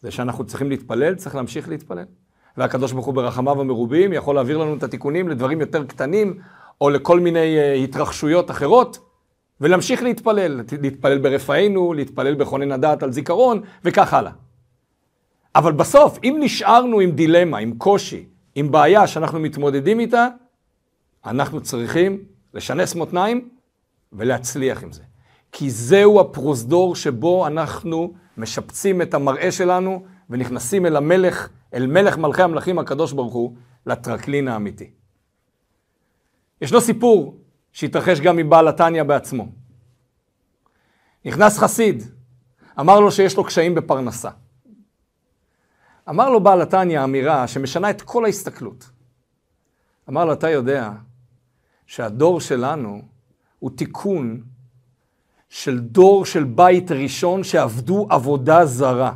זה 0.00 0.10
שאנחנו 0.10 0.44
צריכים 0.46 0.70
להתפלל, 0.70 1.14
צריך 1.14 1.34
להמשיך 1.34 1.68
להתפלל. 1.68 2.04
והקדוש 2.56 2.92
ברוך 2.92 3.06
הוא 3.06 3.14
ברחמיו 3.14 3.60
המרובים 3.60 4.12
יכול 4.12 4.34
להעביר 4.34 4.58
לנו 4.58 4.74
את 4.74 4.82
התיקונים 4.82 5.28
לדברים 5.28 5.60
יותר 5.60 5.84
קטנים, 5.84 6.38
או 6.80 6.90
לכל 6.90 7.20
מיני 7.20 7.56
uh, 7.58 7.84
התרחשויות 7.84 8.50
אחרות, 8.50 8.98
ולהמשיך 9.60 10.02
להתפלל, 10.02 10.62
להתפלל 10.82 11.18
ברפאנו, 11.18 11.92
להתפלל 11.92 12.34
בכונן 12.34 12.72
הדעת 12.72 13.02
על 13.02 13.12
זיכרון, 13.12 13.60
וכך 13.84 14.14
הלאה. 14.14 14.32
אבל 15.54 15.72
בסוף, 15.72 16.18
אם 16.24 16.36
נשארנו 16.40 17.00
עם 17.00 17.10
דילמה, 17.10 17.58
עם 17.58 17.74
קושי, 17.78 18.33
עם 18.54 18.70
בעיה 18.70 19.06
שאנחנו 19.06 19.40
מתמודדים 19.40 20.00
איתה, 20.00 20.28
אנחנו 21.26 21.60
צריכים 21.60 22.24
לשנס 22.54 22.94
מותניים 22.94 23.48
ולהצליח 24.12 24.82
עם 24.82 24.92
זה. 24.92 25.02
כי 25.52 25.70
זהו 25.70 26.20
הפרוזדור 26.20 26.96
שבו 26.96 27.46
אנחנו 27.46 28.14
משפצים 28.36 29.02
את 29.02 29.14
המראה 29.14 29.52
שלנו 29.52 30.04
ונכנסים 30.30 30.86
אל 30.86 30.96
המלך, 30.96 31.48
אל 31.74 31.86
מלך 31.86 32.18
מלכי 32.18 32.42
המלכים 32.42 32.78
הקדוש 32.78 33.12
ברוך 33.12 33.34
הוא, 33.34 33.54
לטרקלין 33.86 34.48
האמיתי. 34.48 34.90
ישנו 36.60 36.80
סיפור 36.80 37.36
שהתרחש 37.72 38.20
גם 38.20 38.36
מבעל 38.36 38.68
התניא 38.68 39.02
בעצמו. 39.02 39.46
נכנס 41.24 41.58
חסיד, 41.58 42.02
אמר 42.80 43.00
לו 43.00 43.12
שיש 43.12 43.36
לו 43.36 43.44
קשיים 43.44 43.74
בפרנסה. 43.74 44.30
אמר 46.08 46.30
לו 46.30 46.40
בעל 46.40 46.62
התניא 46.62 47.04
אמירה 47.04 47.48
שמשנה 47.48 47.90
את 47.90 48.02
כל 48.02 48.24
ההסתכלות. 48.24 48.90
אמר 50.08 50.24
לו, 50.24 50.32
אתה 50.32 50.50
יודע 50.50 50.90
שהדור 51.86 52.40
שלנו 52.40 53.02
הוא 53.58 53.70
תיקון 53.76 54.42
של 55.48 55.80
דור 55.80 56.24
של 56.24 56.44
בית 56.44 56.90
ראשון 56.90 57.44
שעבדו 57.44 58.06
עבודה 58.10 58.66
זרה. 58.66 59.12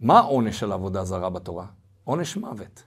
מה 0.00 0.18
העונש 0.18 0.60
של 0.60 0.72
עבודה 0.72 1.04
זרה 1.04 1.30
בתורה? 1.30 1.66
עונש 2.04 2.36
מוות. 2.36 2.82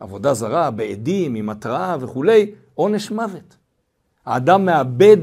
עבודה 0.00 0.34
זרה, 0.34 0.70
בעדים, 0.70 1.34
עם 1.34 1.50
התראה 1.50 1.96
וכולי, 2.00 2.54
עונש 2.74 3.10
מוות. 3.10 3.56
האדם 4.26 4.66
מאבד 4.66 5.16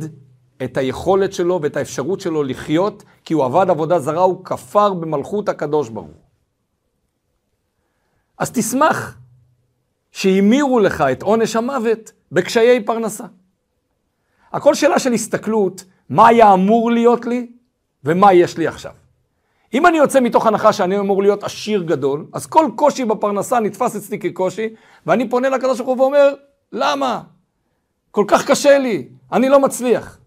את 0.63 0.77
היכולת 0.77 1.33
שלו 1.33 1.59
ואת 1.61 1.77
האפשרות 1.77 2.19
שלו 2.19 2.43
לחיות, 2.43 3.03
כי 3.25 3.33
הוא 3.33 3.45
עבד 3.45 3.69
עבודה 3.69 3.99
זרה, 3.99 4.21
הוא 4.21 4.45
כפר 4.45 4.93
במלכות 4.93 5.49
הקדוש 5.49 5.89
ברוך. 5.89 6.28
אז 8.39 8.51
תשמח 8.51 9.17
שהמירו 10.11 10.79
לך 10.79 11.01
את 11.11 11.21
עונש 11.21 11.55
המוות 11.55 12.11
בקשיי 12.31 12.83
פרנסה. 12.85 13.23
הכל 14.51 14.75
שאלה 14.75 14.99
של 14.99 15.13
הסתכלות, 15.13 15.83
מה 16.09 16.27
היה 16.27 16.53
אמור 16.53 16.91
להיות 16.91 17.25
לי 17.25 17.47
ומה 18.03 18.33
יש 18.33 18.57
לי 18.57 18.67
עכשיו. 18.67 18.91
אם 19.73 19.87
אני 19.87 19.97
יוצא 19.97 20.19
מתוך 20.19 20.45
הנחה 20.45 20.73
שאני 20.73 20.99
אמור 20.99 21.21
להיות 21.21 21.43
עשיר 21.43 21.83
גדול, 21.83 22.25
אז 22.33 22.45
כל 22.45 22.71
קושי 22.75 23.05
בפרנסה 23.05 23.59
נתפס 23.59 23.95
אצלי 23.95 24.19
כקושי, 24.19 24.69
ואני 25.05 25.29
פונה 25.29 25.49
לקדוש 25.49 25.77
ברוך 25.77 25.89
הוא 25.89 26.01
ואומר, 26.01 26.33
למה? 26.71 27.21
כל 28.11 28.25
כך 28.27 28.47
קשה 28.47 28.77
לי, 28.77 29.09
אני 29.31 29.49
לא 29.49 29.59
מצליח. 29.59 30.17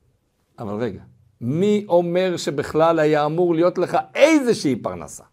אבל 0.59 0.75
רגע, 0.75 1.01
מי 1.41 1.85
אומר 1.89 2.37
שבכלל 2.37 2.99
היה 2.99 3.25
אמור 3.25 3.55
להיות 3.55 3.79
לך 3.79 3.99
איזושהי 4.15 4.77
פרנסה? 4.77 5.25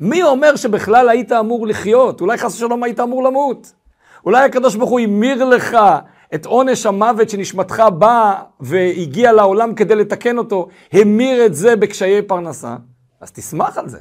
מי 0.00 0.22
אומר 0.22 0.56
שבכלל 0.56 1.08
היית 1.08 1.32
אמור 1.32 1.66
לחיות? 1.66 2.20
אולי 2.20 2.38
חס 2.38 2.54
ושלום 2.54 2.82
היית 2.82 3.00
אמור 3.00 3.22
למות. 3.22 3.72
אולי 4.26 4.44
הקדוש 4.44 4.76
ברוך 4.76 4.90
הוא 4.90 5.00
המיר 5.00 5.44
לך 5.44 5.76
את 6.34 6.46
עונש 6.46 6.86
המוות 6.86 7.30
שנשמתך 7.30 7.82
באה 7.98 8.42
והגיע 8.60 9.32
לעולם 9.32 9.74
כדי 9.74 9.94
לתקן 9.94 10.38
אותו, 10.38 10.68
המיר 10.92 11.46
את 11.46 11.54
זה 11.54 11.76
בקשיי 11.76 12.22
פרנסה, 12.22 12.76
אז 13.20 13.32
תשמח 13.32 13.78
על 13.78 13.88
זה. 13.88 13.98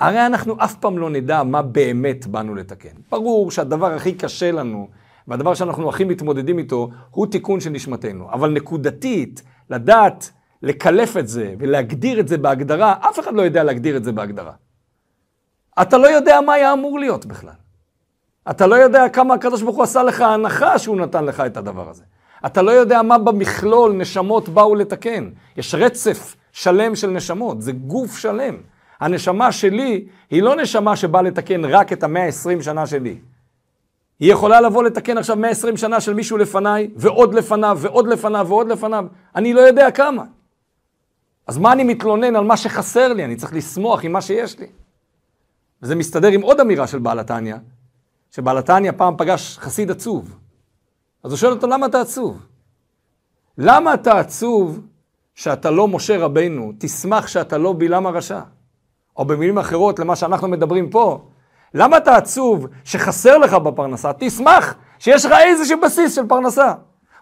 הרי 0.00 0.26
אנחנו 0.26 0.56
אף 0.58 0.74
פעם 0.74 0.98
לא 0.98 1.10
נדע 1.10 1.42
מה 1.42 1.62
באמת 1.62 2.26
באנו 2.26 2.54
לתקן. 2.54 2.88
ברור 3.10 3.50
שהדבר 3.50 3.94
הכי 3.94 4.12
קשה 4.12 4.50
לנו, 4.52 4.88
והדבר 5.28 5.54
שאנחנו 5.54 5.88
הכי 5.88 6.04
מתמודדים 6.04 6.58
איתו, 6.58 6.90
הוא 7.10 7.26
תיקון 7.26 7.60
של 7.60 7.70
נשמתנו. 7.70 8.30
אבל 8.32 8.50
נקודתית, 8.50 9.42
לדעת 9.70 10.30
לקלף 10.62 11.16
את 11.16 11.28
זה 11.28 11.54
ולהגדיר 11.58 12.20
את 12.20 12.28
זה 12.28 12.38
בהגדרה, 12.38 12.94
אף 13.00 13.20
אחד 13.20 13.34
לא 13.34 13.42
יודע 13.42 13.64
להגדיר 13.64 13.96
את 13.96 14.04
זה 14.04 14.12
בהגדרה. 14.12 14.52
אתה 15.82 15.98
לא 15.98 16.06
יודע 16.06 16.40
מה 16.40 16.52
היה 16.52 16.72
אמור 16.72 16.98
להיות 16.98 17.26
בכלל. 17.26 17.52
אתה 18.50 18.66
לא 18.66 18.74
יודע 18.74 19.08
כמה 19.08 19.34
הקדוש 19.34 19.62
ברוך 19.62 19.76
הוא 19.76 19.84
עשה 19.84 20.02
לך 20.02 20.20
הנחה 20.20 20.78
שהוא 20.78 20.96
נתן 20.96 21.24
לך 21.24 21.40
את 21.40 21.56
הדבר 21.56 21.90
הזה. 21.90 22.02
אתה 22.46 22.62
לא 22.62 22.70
יודע 22.70 23.02
מה 23.02 23.18
במכלול 23.18 23.92
נשמות 23.92 24.48
באו 24.48 24.74
לתקן. 24.74 25.30
יש 25.56 25.74
רצף 25.74 26.36
שלם 26.52 26.96
של 26.96 27.10
נשמות, 27.10 27.62
זה 27.62 27.72
גוף 27.72 28.18
שלם. 28.18 28.56
הנשמה 29.00 29.52
שלי 29.52 30.06
היא 30.30 30.42
לא 30.42 30.56
נשמה 30.56 30.96
שבאה 30.96 31.22
לתקן 31.22 31.64
רק 31.64 31.92
את 31.92 32.02
המאה 32.02 32.24
עשרים 32.24 32.62
שנה 32.62 32.86
שלי. 32.86 33.18
היא 34.20 34.32
יכולה 34.32 34.60
לבוא 34.60 34.82
לתקן 34.82 35.18
עכשיו 35.18 35.36
120 35.36 35.76
שנה 35.76 36.00
של 36.00 36.14
מישהו 36.14 36.38
לפניי, 36.38 36.90
ועוד 36.96 37.34
לפניו, 37.34 37.78
ועוד 37.80 38.08
לפניו, 38.08 38.46
ועוד 38.48 38.68
לפניו. 38.68 39.04
אני 39.36 39.52
לא 39.52 39.60
יודע 39.60 39.90
כמה. 39.90 40.24
אז 41.46 41.58
מה 41.58 41.72
אני 41.72 41.84
מתלונן 41.84 42.36
על 42.36 42.44
מה 42.44 42.56
שחסר 42.56 43.12
לי? 43.12 43.24
אני 43.24 43.36
צריך 43.36 43.54
לשמוח 43.54 44.04
עם 44.04 44.12
מה 44.12 44.20
שיש 44.20 44.58
לי. 44.58 44.66
וזה 45.82 45.94
מסתדר 45.94 46.28
עם 46.28 46.42
עוד 46.42 46.60
אמירה 46.60 46.86
של 46.86 46.98
בעל 46.98 47.18
התניא, 47.18 47.56
שבעל 48.30 48.58
התניא 48.58 48.92
פעם 48.96 49.14
פגש 49.18 49.58
חסיד 49.58 49.90
עצוב. 49.90 50.36
אז 51.24 51.30
הוא 51.30 51.38
שואל 51.38 51.52
אותו, 51.52 51.66
למה 51.66 51.86
אתה 51.86 52.00
עצוב? 52.00 52.46
למה 53.58 53.94
אתה 53.94 54.18
עצוב 54.18 54.80
שאתה 55.34 55.70
לא 55.70 55.88
משה 55.88 56.18
רבינו? 56.18 56.72
תשמח 56.78 57.26
שאתה 57.26 57.58
לא 57.58 57.74
בלעם 57.78 58.06
הרשע. 58.06 58.40
או 59.16 59.24
במילים 59.24 59.58
אחרות, 59.58 59.98
למה 59.98 60.16
שאנחנו 60.16 60.48
מדברים 60.48 60.90
פה, 60.90 61.28
למה 61.74 61.96
אתה 61.96 62.16
עצוב 62.16 62.66
שחסר 62.84 63.38
לך 63.38 63.54
בפרנסה? 63.54 64.10
תשמח 64.18 64.74
שיש 64.98 65.24
לך 65.24 65.32
איזשהו 65.32 65.80
בסיס 65.80 66.14
של 66.14 66.26
פרנסה. 66.28 66.72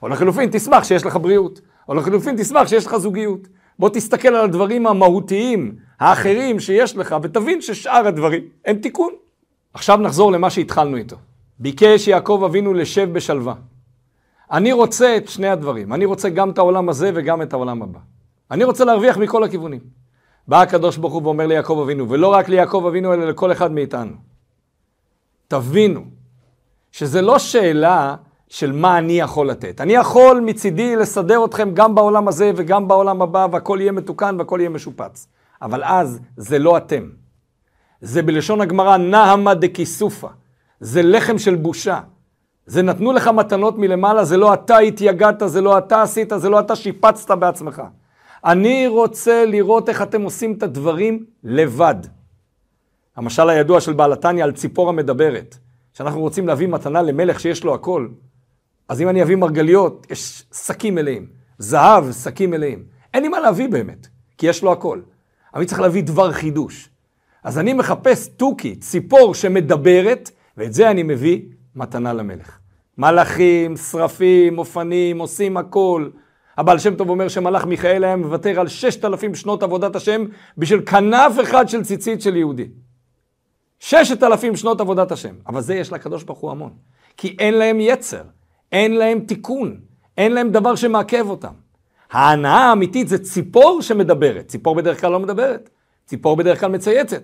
או 0.03 0.09
לחלופין, 0.09 0.49
תשמח 0.53 0.85
שיש 0.85 1.07
לך 1.07 1.17
בריאות. 1.17 1.61
או 1.89 1.95
לחלופין, 1.95 2.37
תשמח 2.39 2.69
שיש 2.69 2.87
לך 2.87 2.97
זוגיות. 2.97 3.49
בוא 3.79 3.89
תסתכל 3.89 4.29
על 4.29 4.45
הדברים 4.45 4.87
המהותיים, 4.87 5.77
האחרים 6.01 6.61
שיש 6.61 6.97
לך, 6.97 7.17
ותבין 7.23 7.61
ששאר 7.61 8.07
הדברים 8.07 8.43
הם 8.65 8.79
תיקון. 8.79 9.13
עכשיו 9.75 9.97
נחזור 9.97 10.33
למה 10.33 10.51
שהתחלנו 10.51 10.97
איתו. 10.97 11.17
ביקש 11.59 12.09
יעקב 12.09 12.43
אבינו 12.45 12.75
לשב 12.75 13.13
בשלווה. 13.13 13.55
אני 14.53 14.73
רוצה 14.73 15.17
את 15.17 15.29
שני 15.29 15.49
הדברים. 15.49 15.93
אני 15.93 16.05
רוצה 16.05 16.29
גם 16.29 16.51
את 16.51 16.59
העולם 16.59 16.89
הזה 16.89 17.11
וגם 17.15 17.43
את 17.43 17.53
העולם 17.53 17.83
הבא. 17.83 17.99
אני 18.51 18.65
רוצה 18.65 18.85
להרוויח 18.85 19.17
מכל 19.17 19.45
הכיוונים. 19.45 19.81
בא 20.49 20.63
הקדוש 20.63 20.97
ברוך 20.97 21.15
הוא 21.15 21.23
ואומר 21.23 21.47
ליעקב 21.47 21.81
אבינו, 21.83 22.09
ולא 22.09 22.29
רק 22.29 22.49
ליעקב 22.49 22.85
אבינו, 22.89 23.15
אלא 23.15 23.29
לכל 23.29 23.53
אחד 23.53 23.73
מאיתנו. 23.73 24.13
תבינו 25.49 26.05
שזה 26.93 27.23
לא 27.23 27.39
שאלה 27.39 28.17
של 28.49 28.73
מה 28.73 28.99
אני 28.99 29.21
יכול 29.21 29.51
לתת. 29.51 29.81
אני 29.81 29.93
יכול 29.93 30.41
מצידי 30.47 30.97
לסדר 30.97 31.45
אתכם 31.45 31.71
גם 31.75 31.95
בעולם 31.95 32.29
הזה 32.29 32.53
וגם 32.57 32.89
בעולם 32.89 33.23
הבא, 33.23 33.47
והכל 33.53 33.79
יהיה 33.81 33.93
מתוקן 33.93 34.37
והכל 34.39 34.59
יהיה 34.61 34.71
משופץ. 34.71 35.27
אבל 35.63 35.85
אז 35.85 36.21
זה 36.37 36.59
לא 36.59 36.77
אתם. 36.77 37.09
זה 38.01 38.23
בלשון 38.23 38.61
הגמרא 38.61 38.97
נהמה 38.97 39.55
דקיסופה. 39.55 40.29
זה 40.81 41.03
לחם 41.03 41.39
של 41.39 41.55
בושה. 41.55 42.01
זה 42.67 42.83
נתנו 42.83 43.13
לך 43.13 43.29
מתנות 43.29 43.79
מלמעלה, 43.79 44.25
זה 44.25 44.37
לא 44.37 44.55
אתה 44.55 44.79
התייגעת, 44.79 45.43
זה 45.47 45.61
לא 45.61 45.79
אתה 45.79 46.03
עשית, 46.03 46.33
זה 46.37 46.49
לא 46.49 46.61
אתה 46.61 46.77
שיפצת 46.77 47.31
בעצמך. 47.31 47.83
אני 48.45 48.87
רוצה 48.87 49.45
לראות 49.45 49.89
איך 49.89 50.03
אתם 50.03 50.23
עושים 50.23 50.53
את 50.53 50.63
הדברים 50.63 51.25
לבד. 51.45 51.95
המשל 53.17 53.49
הידוע 53.49 53.81
של 53.81 53.93
בעל 53.93 54.13
התניא 54.13 54.45
על 54.45 54.53
ציפור 54.53 54.89
המדברת, 54.89 55.57
שאנחנו 55.93 56.21
רוצים 56.21 56.47
להביא 56.47 56.69
מתנה 56.69 57.03
למלך 57.03 57.41
שיש 57.41 57.65
לו 57.65 57.75
הכל, 57.75 58.09
אז 58.89 59.01
אם 59.01 59.09
אני 59.09 59.23
אביא 59.23 59.37
מרגליות, 59.37 60.07
יש 60.11 60.45
שקים 60.53 60.95
מלאים, 60.95 61.27
זהב, 61.59 62.13
שקים 62.13 62.51
מלאים. 62.51 62.85
אין 63.15 63.23
לי 63.23 63.29
מה 63.29 63.41
להביא 63.41 63.69
באמת, 63.69 64.07
כי 64.39 64.47
יש 64.47 64.63
לו 64.63 64.73
הכל. 64.73 65.01
אני 65.55 65.67
צריך 65.67 65.81
להביא 65.81 66.03
דבר 66.03 66.33
חידוש. 66.33 66.89
אז 67.45 67.59
אני 67.59 67.73
מחפש 67.73 68.29
תוכי, 68.29 68.77
ציפור 68.77 69.35
שמדברת, 69.35 70.31
ואת 70.57 70.73
זה 70.73 70.91
אני 70.91 71.03
מביא 71.03 71.43
מתנה 71.75 72.13
למלך. 72.13 72.59
מלאכים, 72.99 73.77
שרפים, 73.77 74.59
אופנים, 74.59 75.19
עושים 75.19 75.57
הכל. 75.57 76.09
הבעל 76.57 76.79
שם 76.79 76.95
טוב 76.95 77.11
אומר 77.11 77.29
שמלאך 77.29 77.65
מיכאל 77.65 78.05
היה 78.05 78.17
מוותר 78.17 78.61
על 78.61 78.69
ששת 78.69 79.05
אלפים 79.05 79.35
שנות 79.35 79.63
עבודת 79.63 79.97
השם 79.97 80.25
בשביל 80.59 80.81
כנף 80.81 81.33
אחד 81.43 81.69
של 81.69 81.85
ציצית 81.85 82.23
של 82.23 82.37
יהודי. 82.37 82.69
ששת 83.79 84.23
אלפים 84.23 84.57
שנות 84.57 84.81
עבודת 84.81 85.13
השם. 85.13 85.35
אבל 85.47 85.61
זה 85.61 85.75
יש 85.75 85.93
לקדוש 85.93 86.23
ברוך 86.23 86.39
הוא 86.39 86.51
המון. 86.51 86.73
כי 87.17 87.37
אין 87.39 87.55
להם 87.55 87.81
יצר, 87.81 88.23
אין 88.73 88.97
להם 88.97 89.21
תיקון, 89.21 89.81
אין 90.17 90.33
להם 90.33 90.51
דבר 90.51 90.75
שמעכב 90.75 91.31
אותם. 91.31 91.53
ההנאה 92.11 92.65
האמיתית 92.71 93.09
זה 93.09 93.19
ציפור 93.19 93.83
שמדברת. 93.83 94.49
ציפור 94.49 94.75
בדרך 94.75 95.01
כלל 95.01 95.13
לא 95.13 95.21
מדברת, 95.21 95.71
ציפור 96.07 96.37
בדרך 96.37 96.61
כלל 96.61 96.71
מצייצת. 96.71 97.23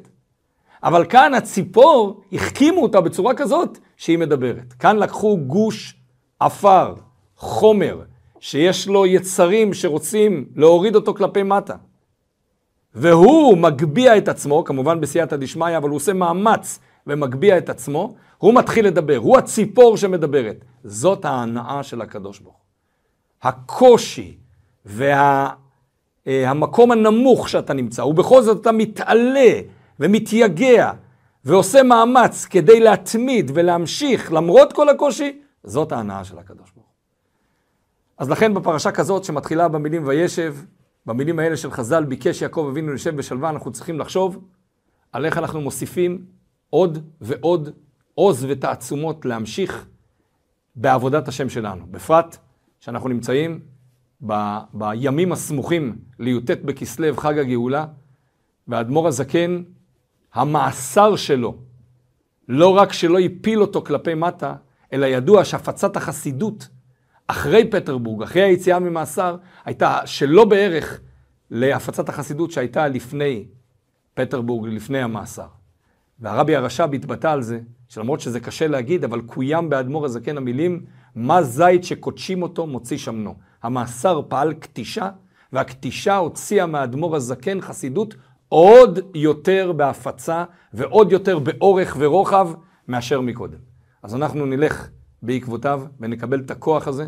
אבל 0.82 1.04
כאן 1.04 1.34
הציפור, 1.34 2.22
החכימו 2.32 2.82
אותה 2.82 3.00
בצורה 3.00 3.34
כזאת 3.34 3.78
שהיא 3.96 4.18
מדברת. 4.18 4.72
כאן 4.72 4.96
לקחו 4.96 5.36
גוש 5.46 5.96
עפר, 6.40 6.94
חומר, 7.36 8.00
שיש 8.40 8.88
לו 8.88 9.06
יצרים 9.06 9.74
שרוצים 9.74 10.44
להוריד 10.56 10.94
אותו 10.94 11.14
כלפי 11.14 11.42
מטה. 11.42 11.76
והוא 12.94 13.58
מגביה 13.58 14.16
את 14.16 14.28
עצמו, 14.28 14.64
כמובן 14.64 15.00
בסייעתא 15.00 15.36
דשמיא, 15.36 15.76
אבל 15.76 15.88
הוא 15.88 15.96
עושה 15.96 16.12
מאמץ 16.12 16.78
ומגביה 17.06 17.58
את 17.58 17.68
עצמו, 17.68 18.14
הוא 18.38 18.54
מתחיל 18.54 18.86
לדבר, 18.86 19.16
הוא 19.16 19.38
הציפור 19.38 19.96
שמדברת. 19.96 20.64
זאת 20.84 21.24
ההנאה 21.24 21.82
של 21.82 22.00
הקדוש 22.00 22.38
ברוך 22.38 22.54
הוא. 22.54 22.62
הקושי 23.42 24.38
והמקום 24.84 26.90
וה, 26.90 26.96
הנמוך 26.96 27.48
שאתה 27.48 27.74
נמצא, 27.74 28.02
ובכל 28.02 28.42
זאת 28.42 28.60
אתה 28.60 28.72
מתעלה 28.72 29.60
ומתייגע 30.00 30.92
ועושה 31.44 31.82
מאמץ 31.82 32.44
כדי 32.44 32.80
להתמיד 32.80 33.50
ולהמשיך 33.54 34.32
למרות 34.32 34.72
כל 34.72 34.88
הקושי, 34.88 35.40
זאת 35.64 35.92
ההנאה 35.92 36.24
של 36.24 36.38
הקדוש 36.38 36.70
ברוך 36.74 36.86
הוא. 36.86 36.94
אז 38.18 38.30
לכן 38.30 38.54
בפרשה 38.54 38.92
כזאת 38.92 39.24
שמתחילה 39.24 39.68
במילים 39.68 40.06
וישב, 40.06 40.56
במילים 41.06 41.38
האלה 41.38 41.56
של 41.56 41.70
חז"ל, 41.70 42.04
ביקש 42.04 42.42
יעקב 42.42 42.66
אבינו 42.70 42.92
לשב 42.92 43.16
בשלווה, 43.16 43.50
אנחנו 43.50 43.72
צריכים 43.72 44.00
לחשוב 44.00 44.38
על 45.12 45.24
איך 45.24 45.38
אנחנו 45.38 45.60
מוסיפים 45.60 46.24
עוד 46.70 46.98
ועוד 47.20 47.70
עוז 48.14 48.46
ותעצומות 48.48 49.24
להמשיך 49.24 49.86
בעבודת 50.76 51.28
השם 51.28 51.48
שלנו. 51.48 51.86
בפרט 51.90 52.36
שאנחנו 52.80 53.08
נמצאים 53.08 53.60
ב, 54.26 54.58
בימים 54.72 55.32
הסמוכים 55.32 55.96
לי"ט 56.18 56.50
בכסלו, 56.50 57.16
חג 57.16 57.38
הגאולה, 57.38 57.86
והאדמו"ר 58.68 59.08
הזקן, 59.08 59.62
המאסר 60.34 61.16
שלו, 61.16 61.56
לא 62.48 62.76
רק 62.76 62.92
שלא 62.92 63.18
הפיל 63.18 63.60
אותו 63.60 63.82
כלפי 63.82 64.14
מטה, 64.14 64.54
אלא 64.92 65.06
ידוע 65.06 65.44
שהפצת 65.44 65.96
החסידות 65.96 66.68
אחרי 67.26 67.70
פטרבורג, 67.70 68.22
אחרי 68.22 68.42
היציאה 68.42 68.78
ממאסר, 68.78 69.36
הייתה 69.64 69.98
שלא 70.04 70.44
בערך 70.44 71.00
להפצת 71.50 72.08
החסידות 72.08 72.50
שהייתה 72.50 72.88
לפני 72.88 73.44
פטרבורג, 74.14 74.68
לפני 74.72 75.02
המאסר. 75.02 75.46
והרבי 76.20 76.56
הרש"ב 76.56 76.94
התבטא 76.94 77.26
על 77.26 77.42
זה, 77.42 77.60
שלמרות 77.88 78.20
שזה 78.20 78.40
קשה 78.40 78.66
להגיד, 78.66 79.04
אבל 79.04 79.20
קוים 79.20 79.70
באדמו"ר 79.70 80.04
הזקן 80.04 80.36
המילים, 80.36 80.84
מה 81.14 81.42
זית 81.42 81.84
שקודשים 81.84 82.42
אותו 82.42 82.66
מוציא 82.66 82.96
שמנו. 82.96 83.34
המאסר 83.64 84.20
פעל 84.28 84.54
כתישה, 84.60 85.10
והכתישה 85.52 86.16
הוציאה 86.16 86.66
מאדמו"ר 86.66 87.16
הזקן 87.16 87.60
חסידות 87.60 88.14
עוד 88.48 88.98
יותר 89.14 89.72
בהפצה 89.76 90.44
ועוד 90.72 91.12
יותר 91.12 91.38
באורך 91.38 91.96
ורוחב 91.98 92.50
מאשר 92.88 93.20
מקודם. 93.20 93.58
אז 94.02 94.14
אנחנו 94.14 94.46
נלך 94.46 94.88
בעקבותיו 95.22 95.82
ונקבל 96.00 96.40
את 96.40 96.50
הכוח 96.50 96.88
הזה, 96.88 97.06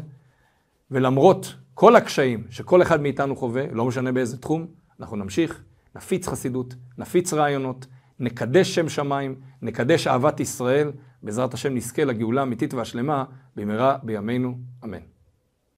ולמרות 0.91 1.55
כל 1.75 1.97
הקשיים 1.97 2.45
שכל 2.51 2.83
אחד 2.83 3.01
מאיתנו 3.01 3.37
חווה, 3.37 3.63
לא 3.73 3.85
משנה 3.85 4.13
באיזה 4.13 4.37
תחום, 4.39 4.67
אנחנו 5.01 5.17
נמשיך, 5.17 5.63
נפיץ 5.97 6.29
חסידות, 6.29 6.75
נפיץ 6.99 7.33
רעיונות, 7.33 7.87
נקדש 8.21 8.75
שם 8.75 8.89
שמיים, 8.89 9.35
נקדש 9.63 10.07
אהבת 10.07 10.41
ישראל, 10.41 10.93
בעזרת 11.23 11.55
השם 11.55 11.75
נזכה 11.75 12.05
לגאולה 12.05 12.41
האמיתית 12.41 12.75
והשלמה 12.75 13.25
במהרה 13.57 13.97
בימינו, 14.03 14.59
אמן. 14.85 15.16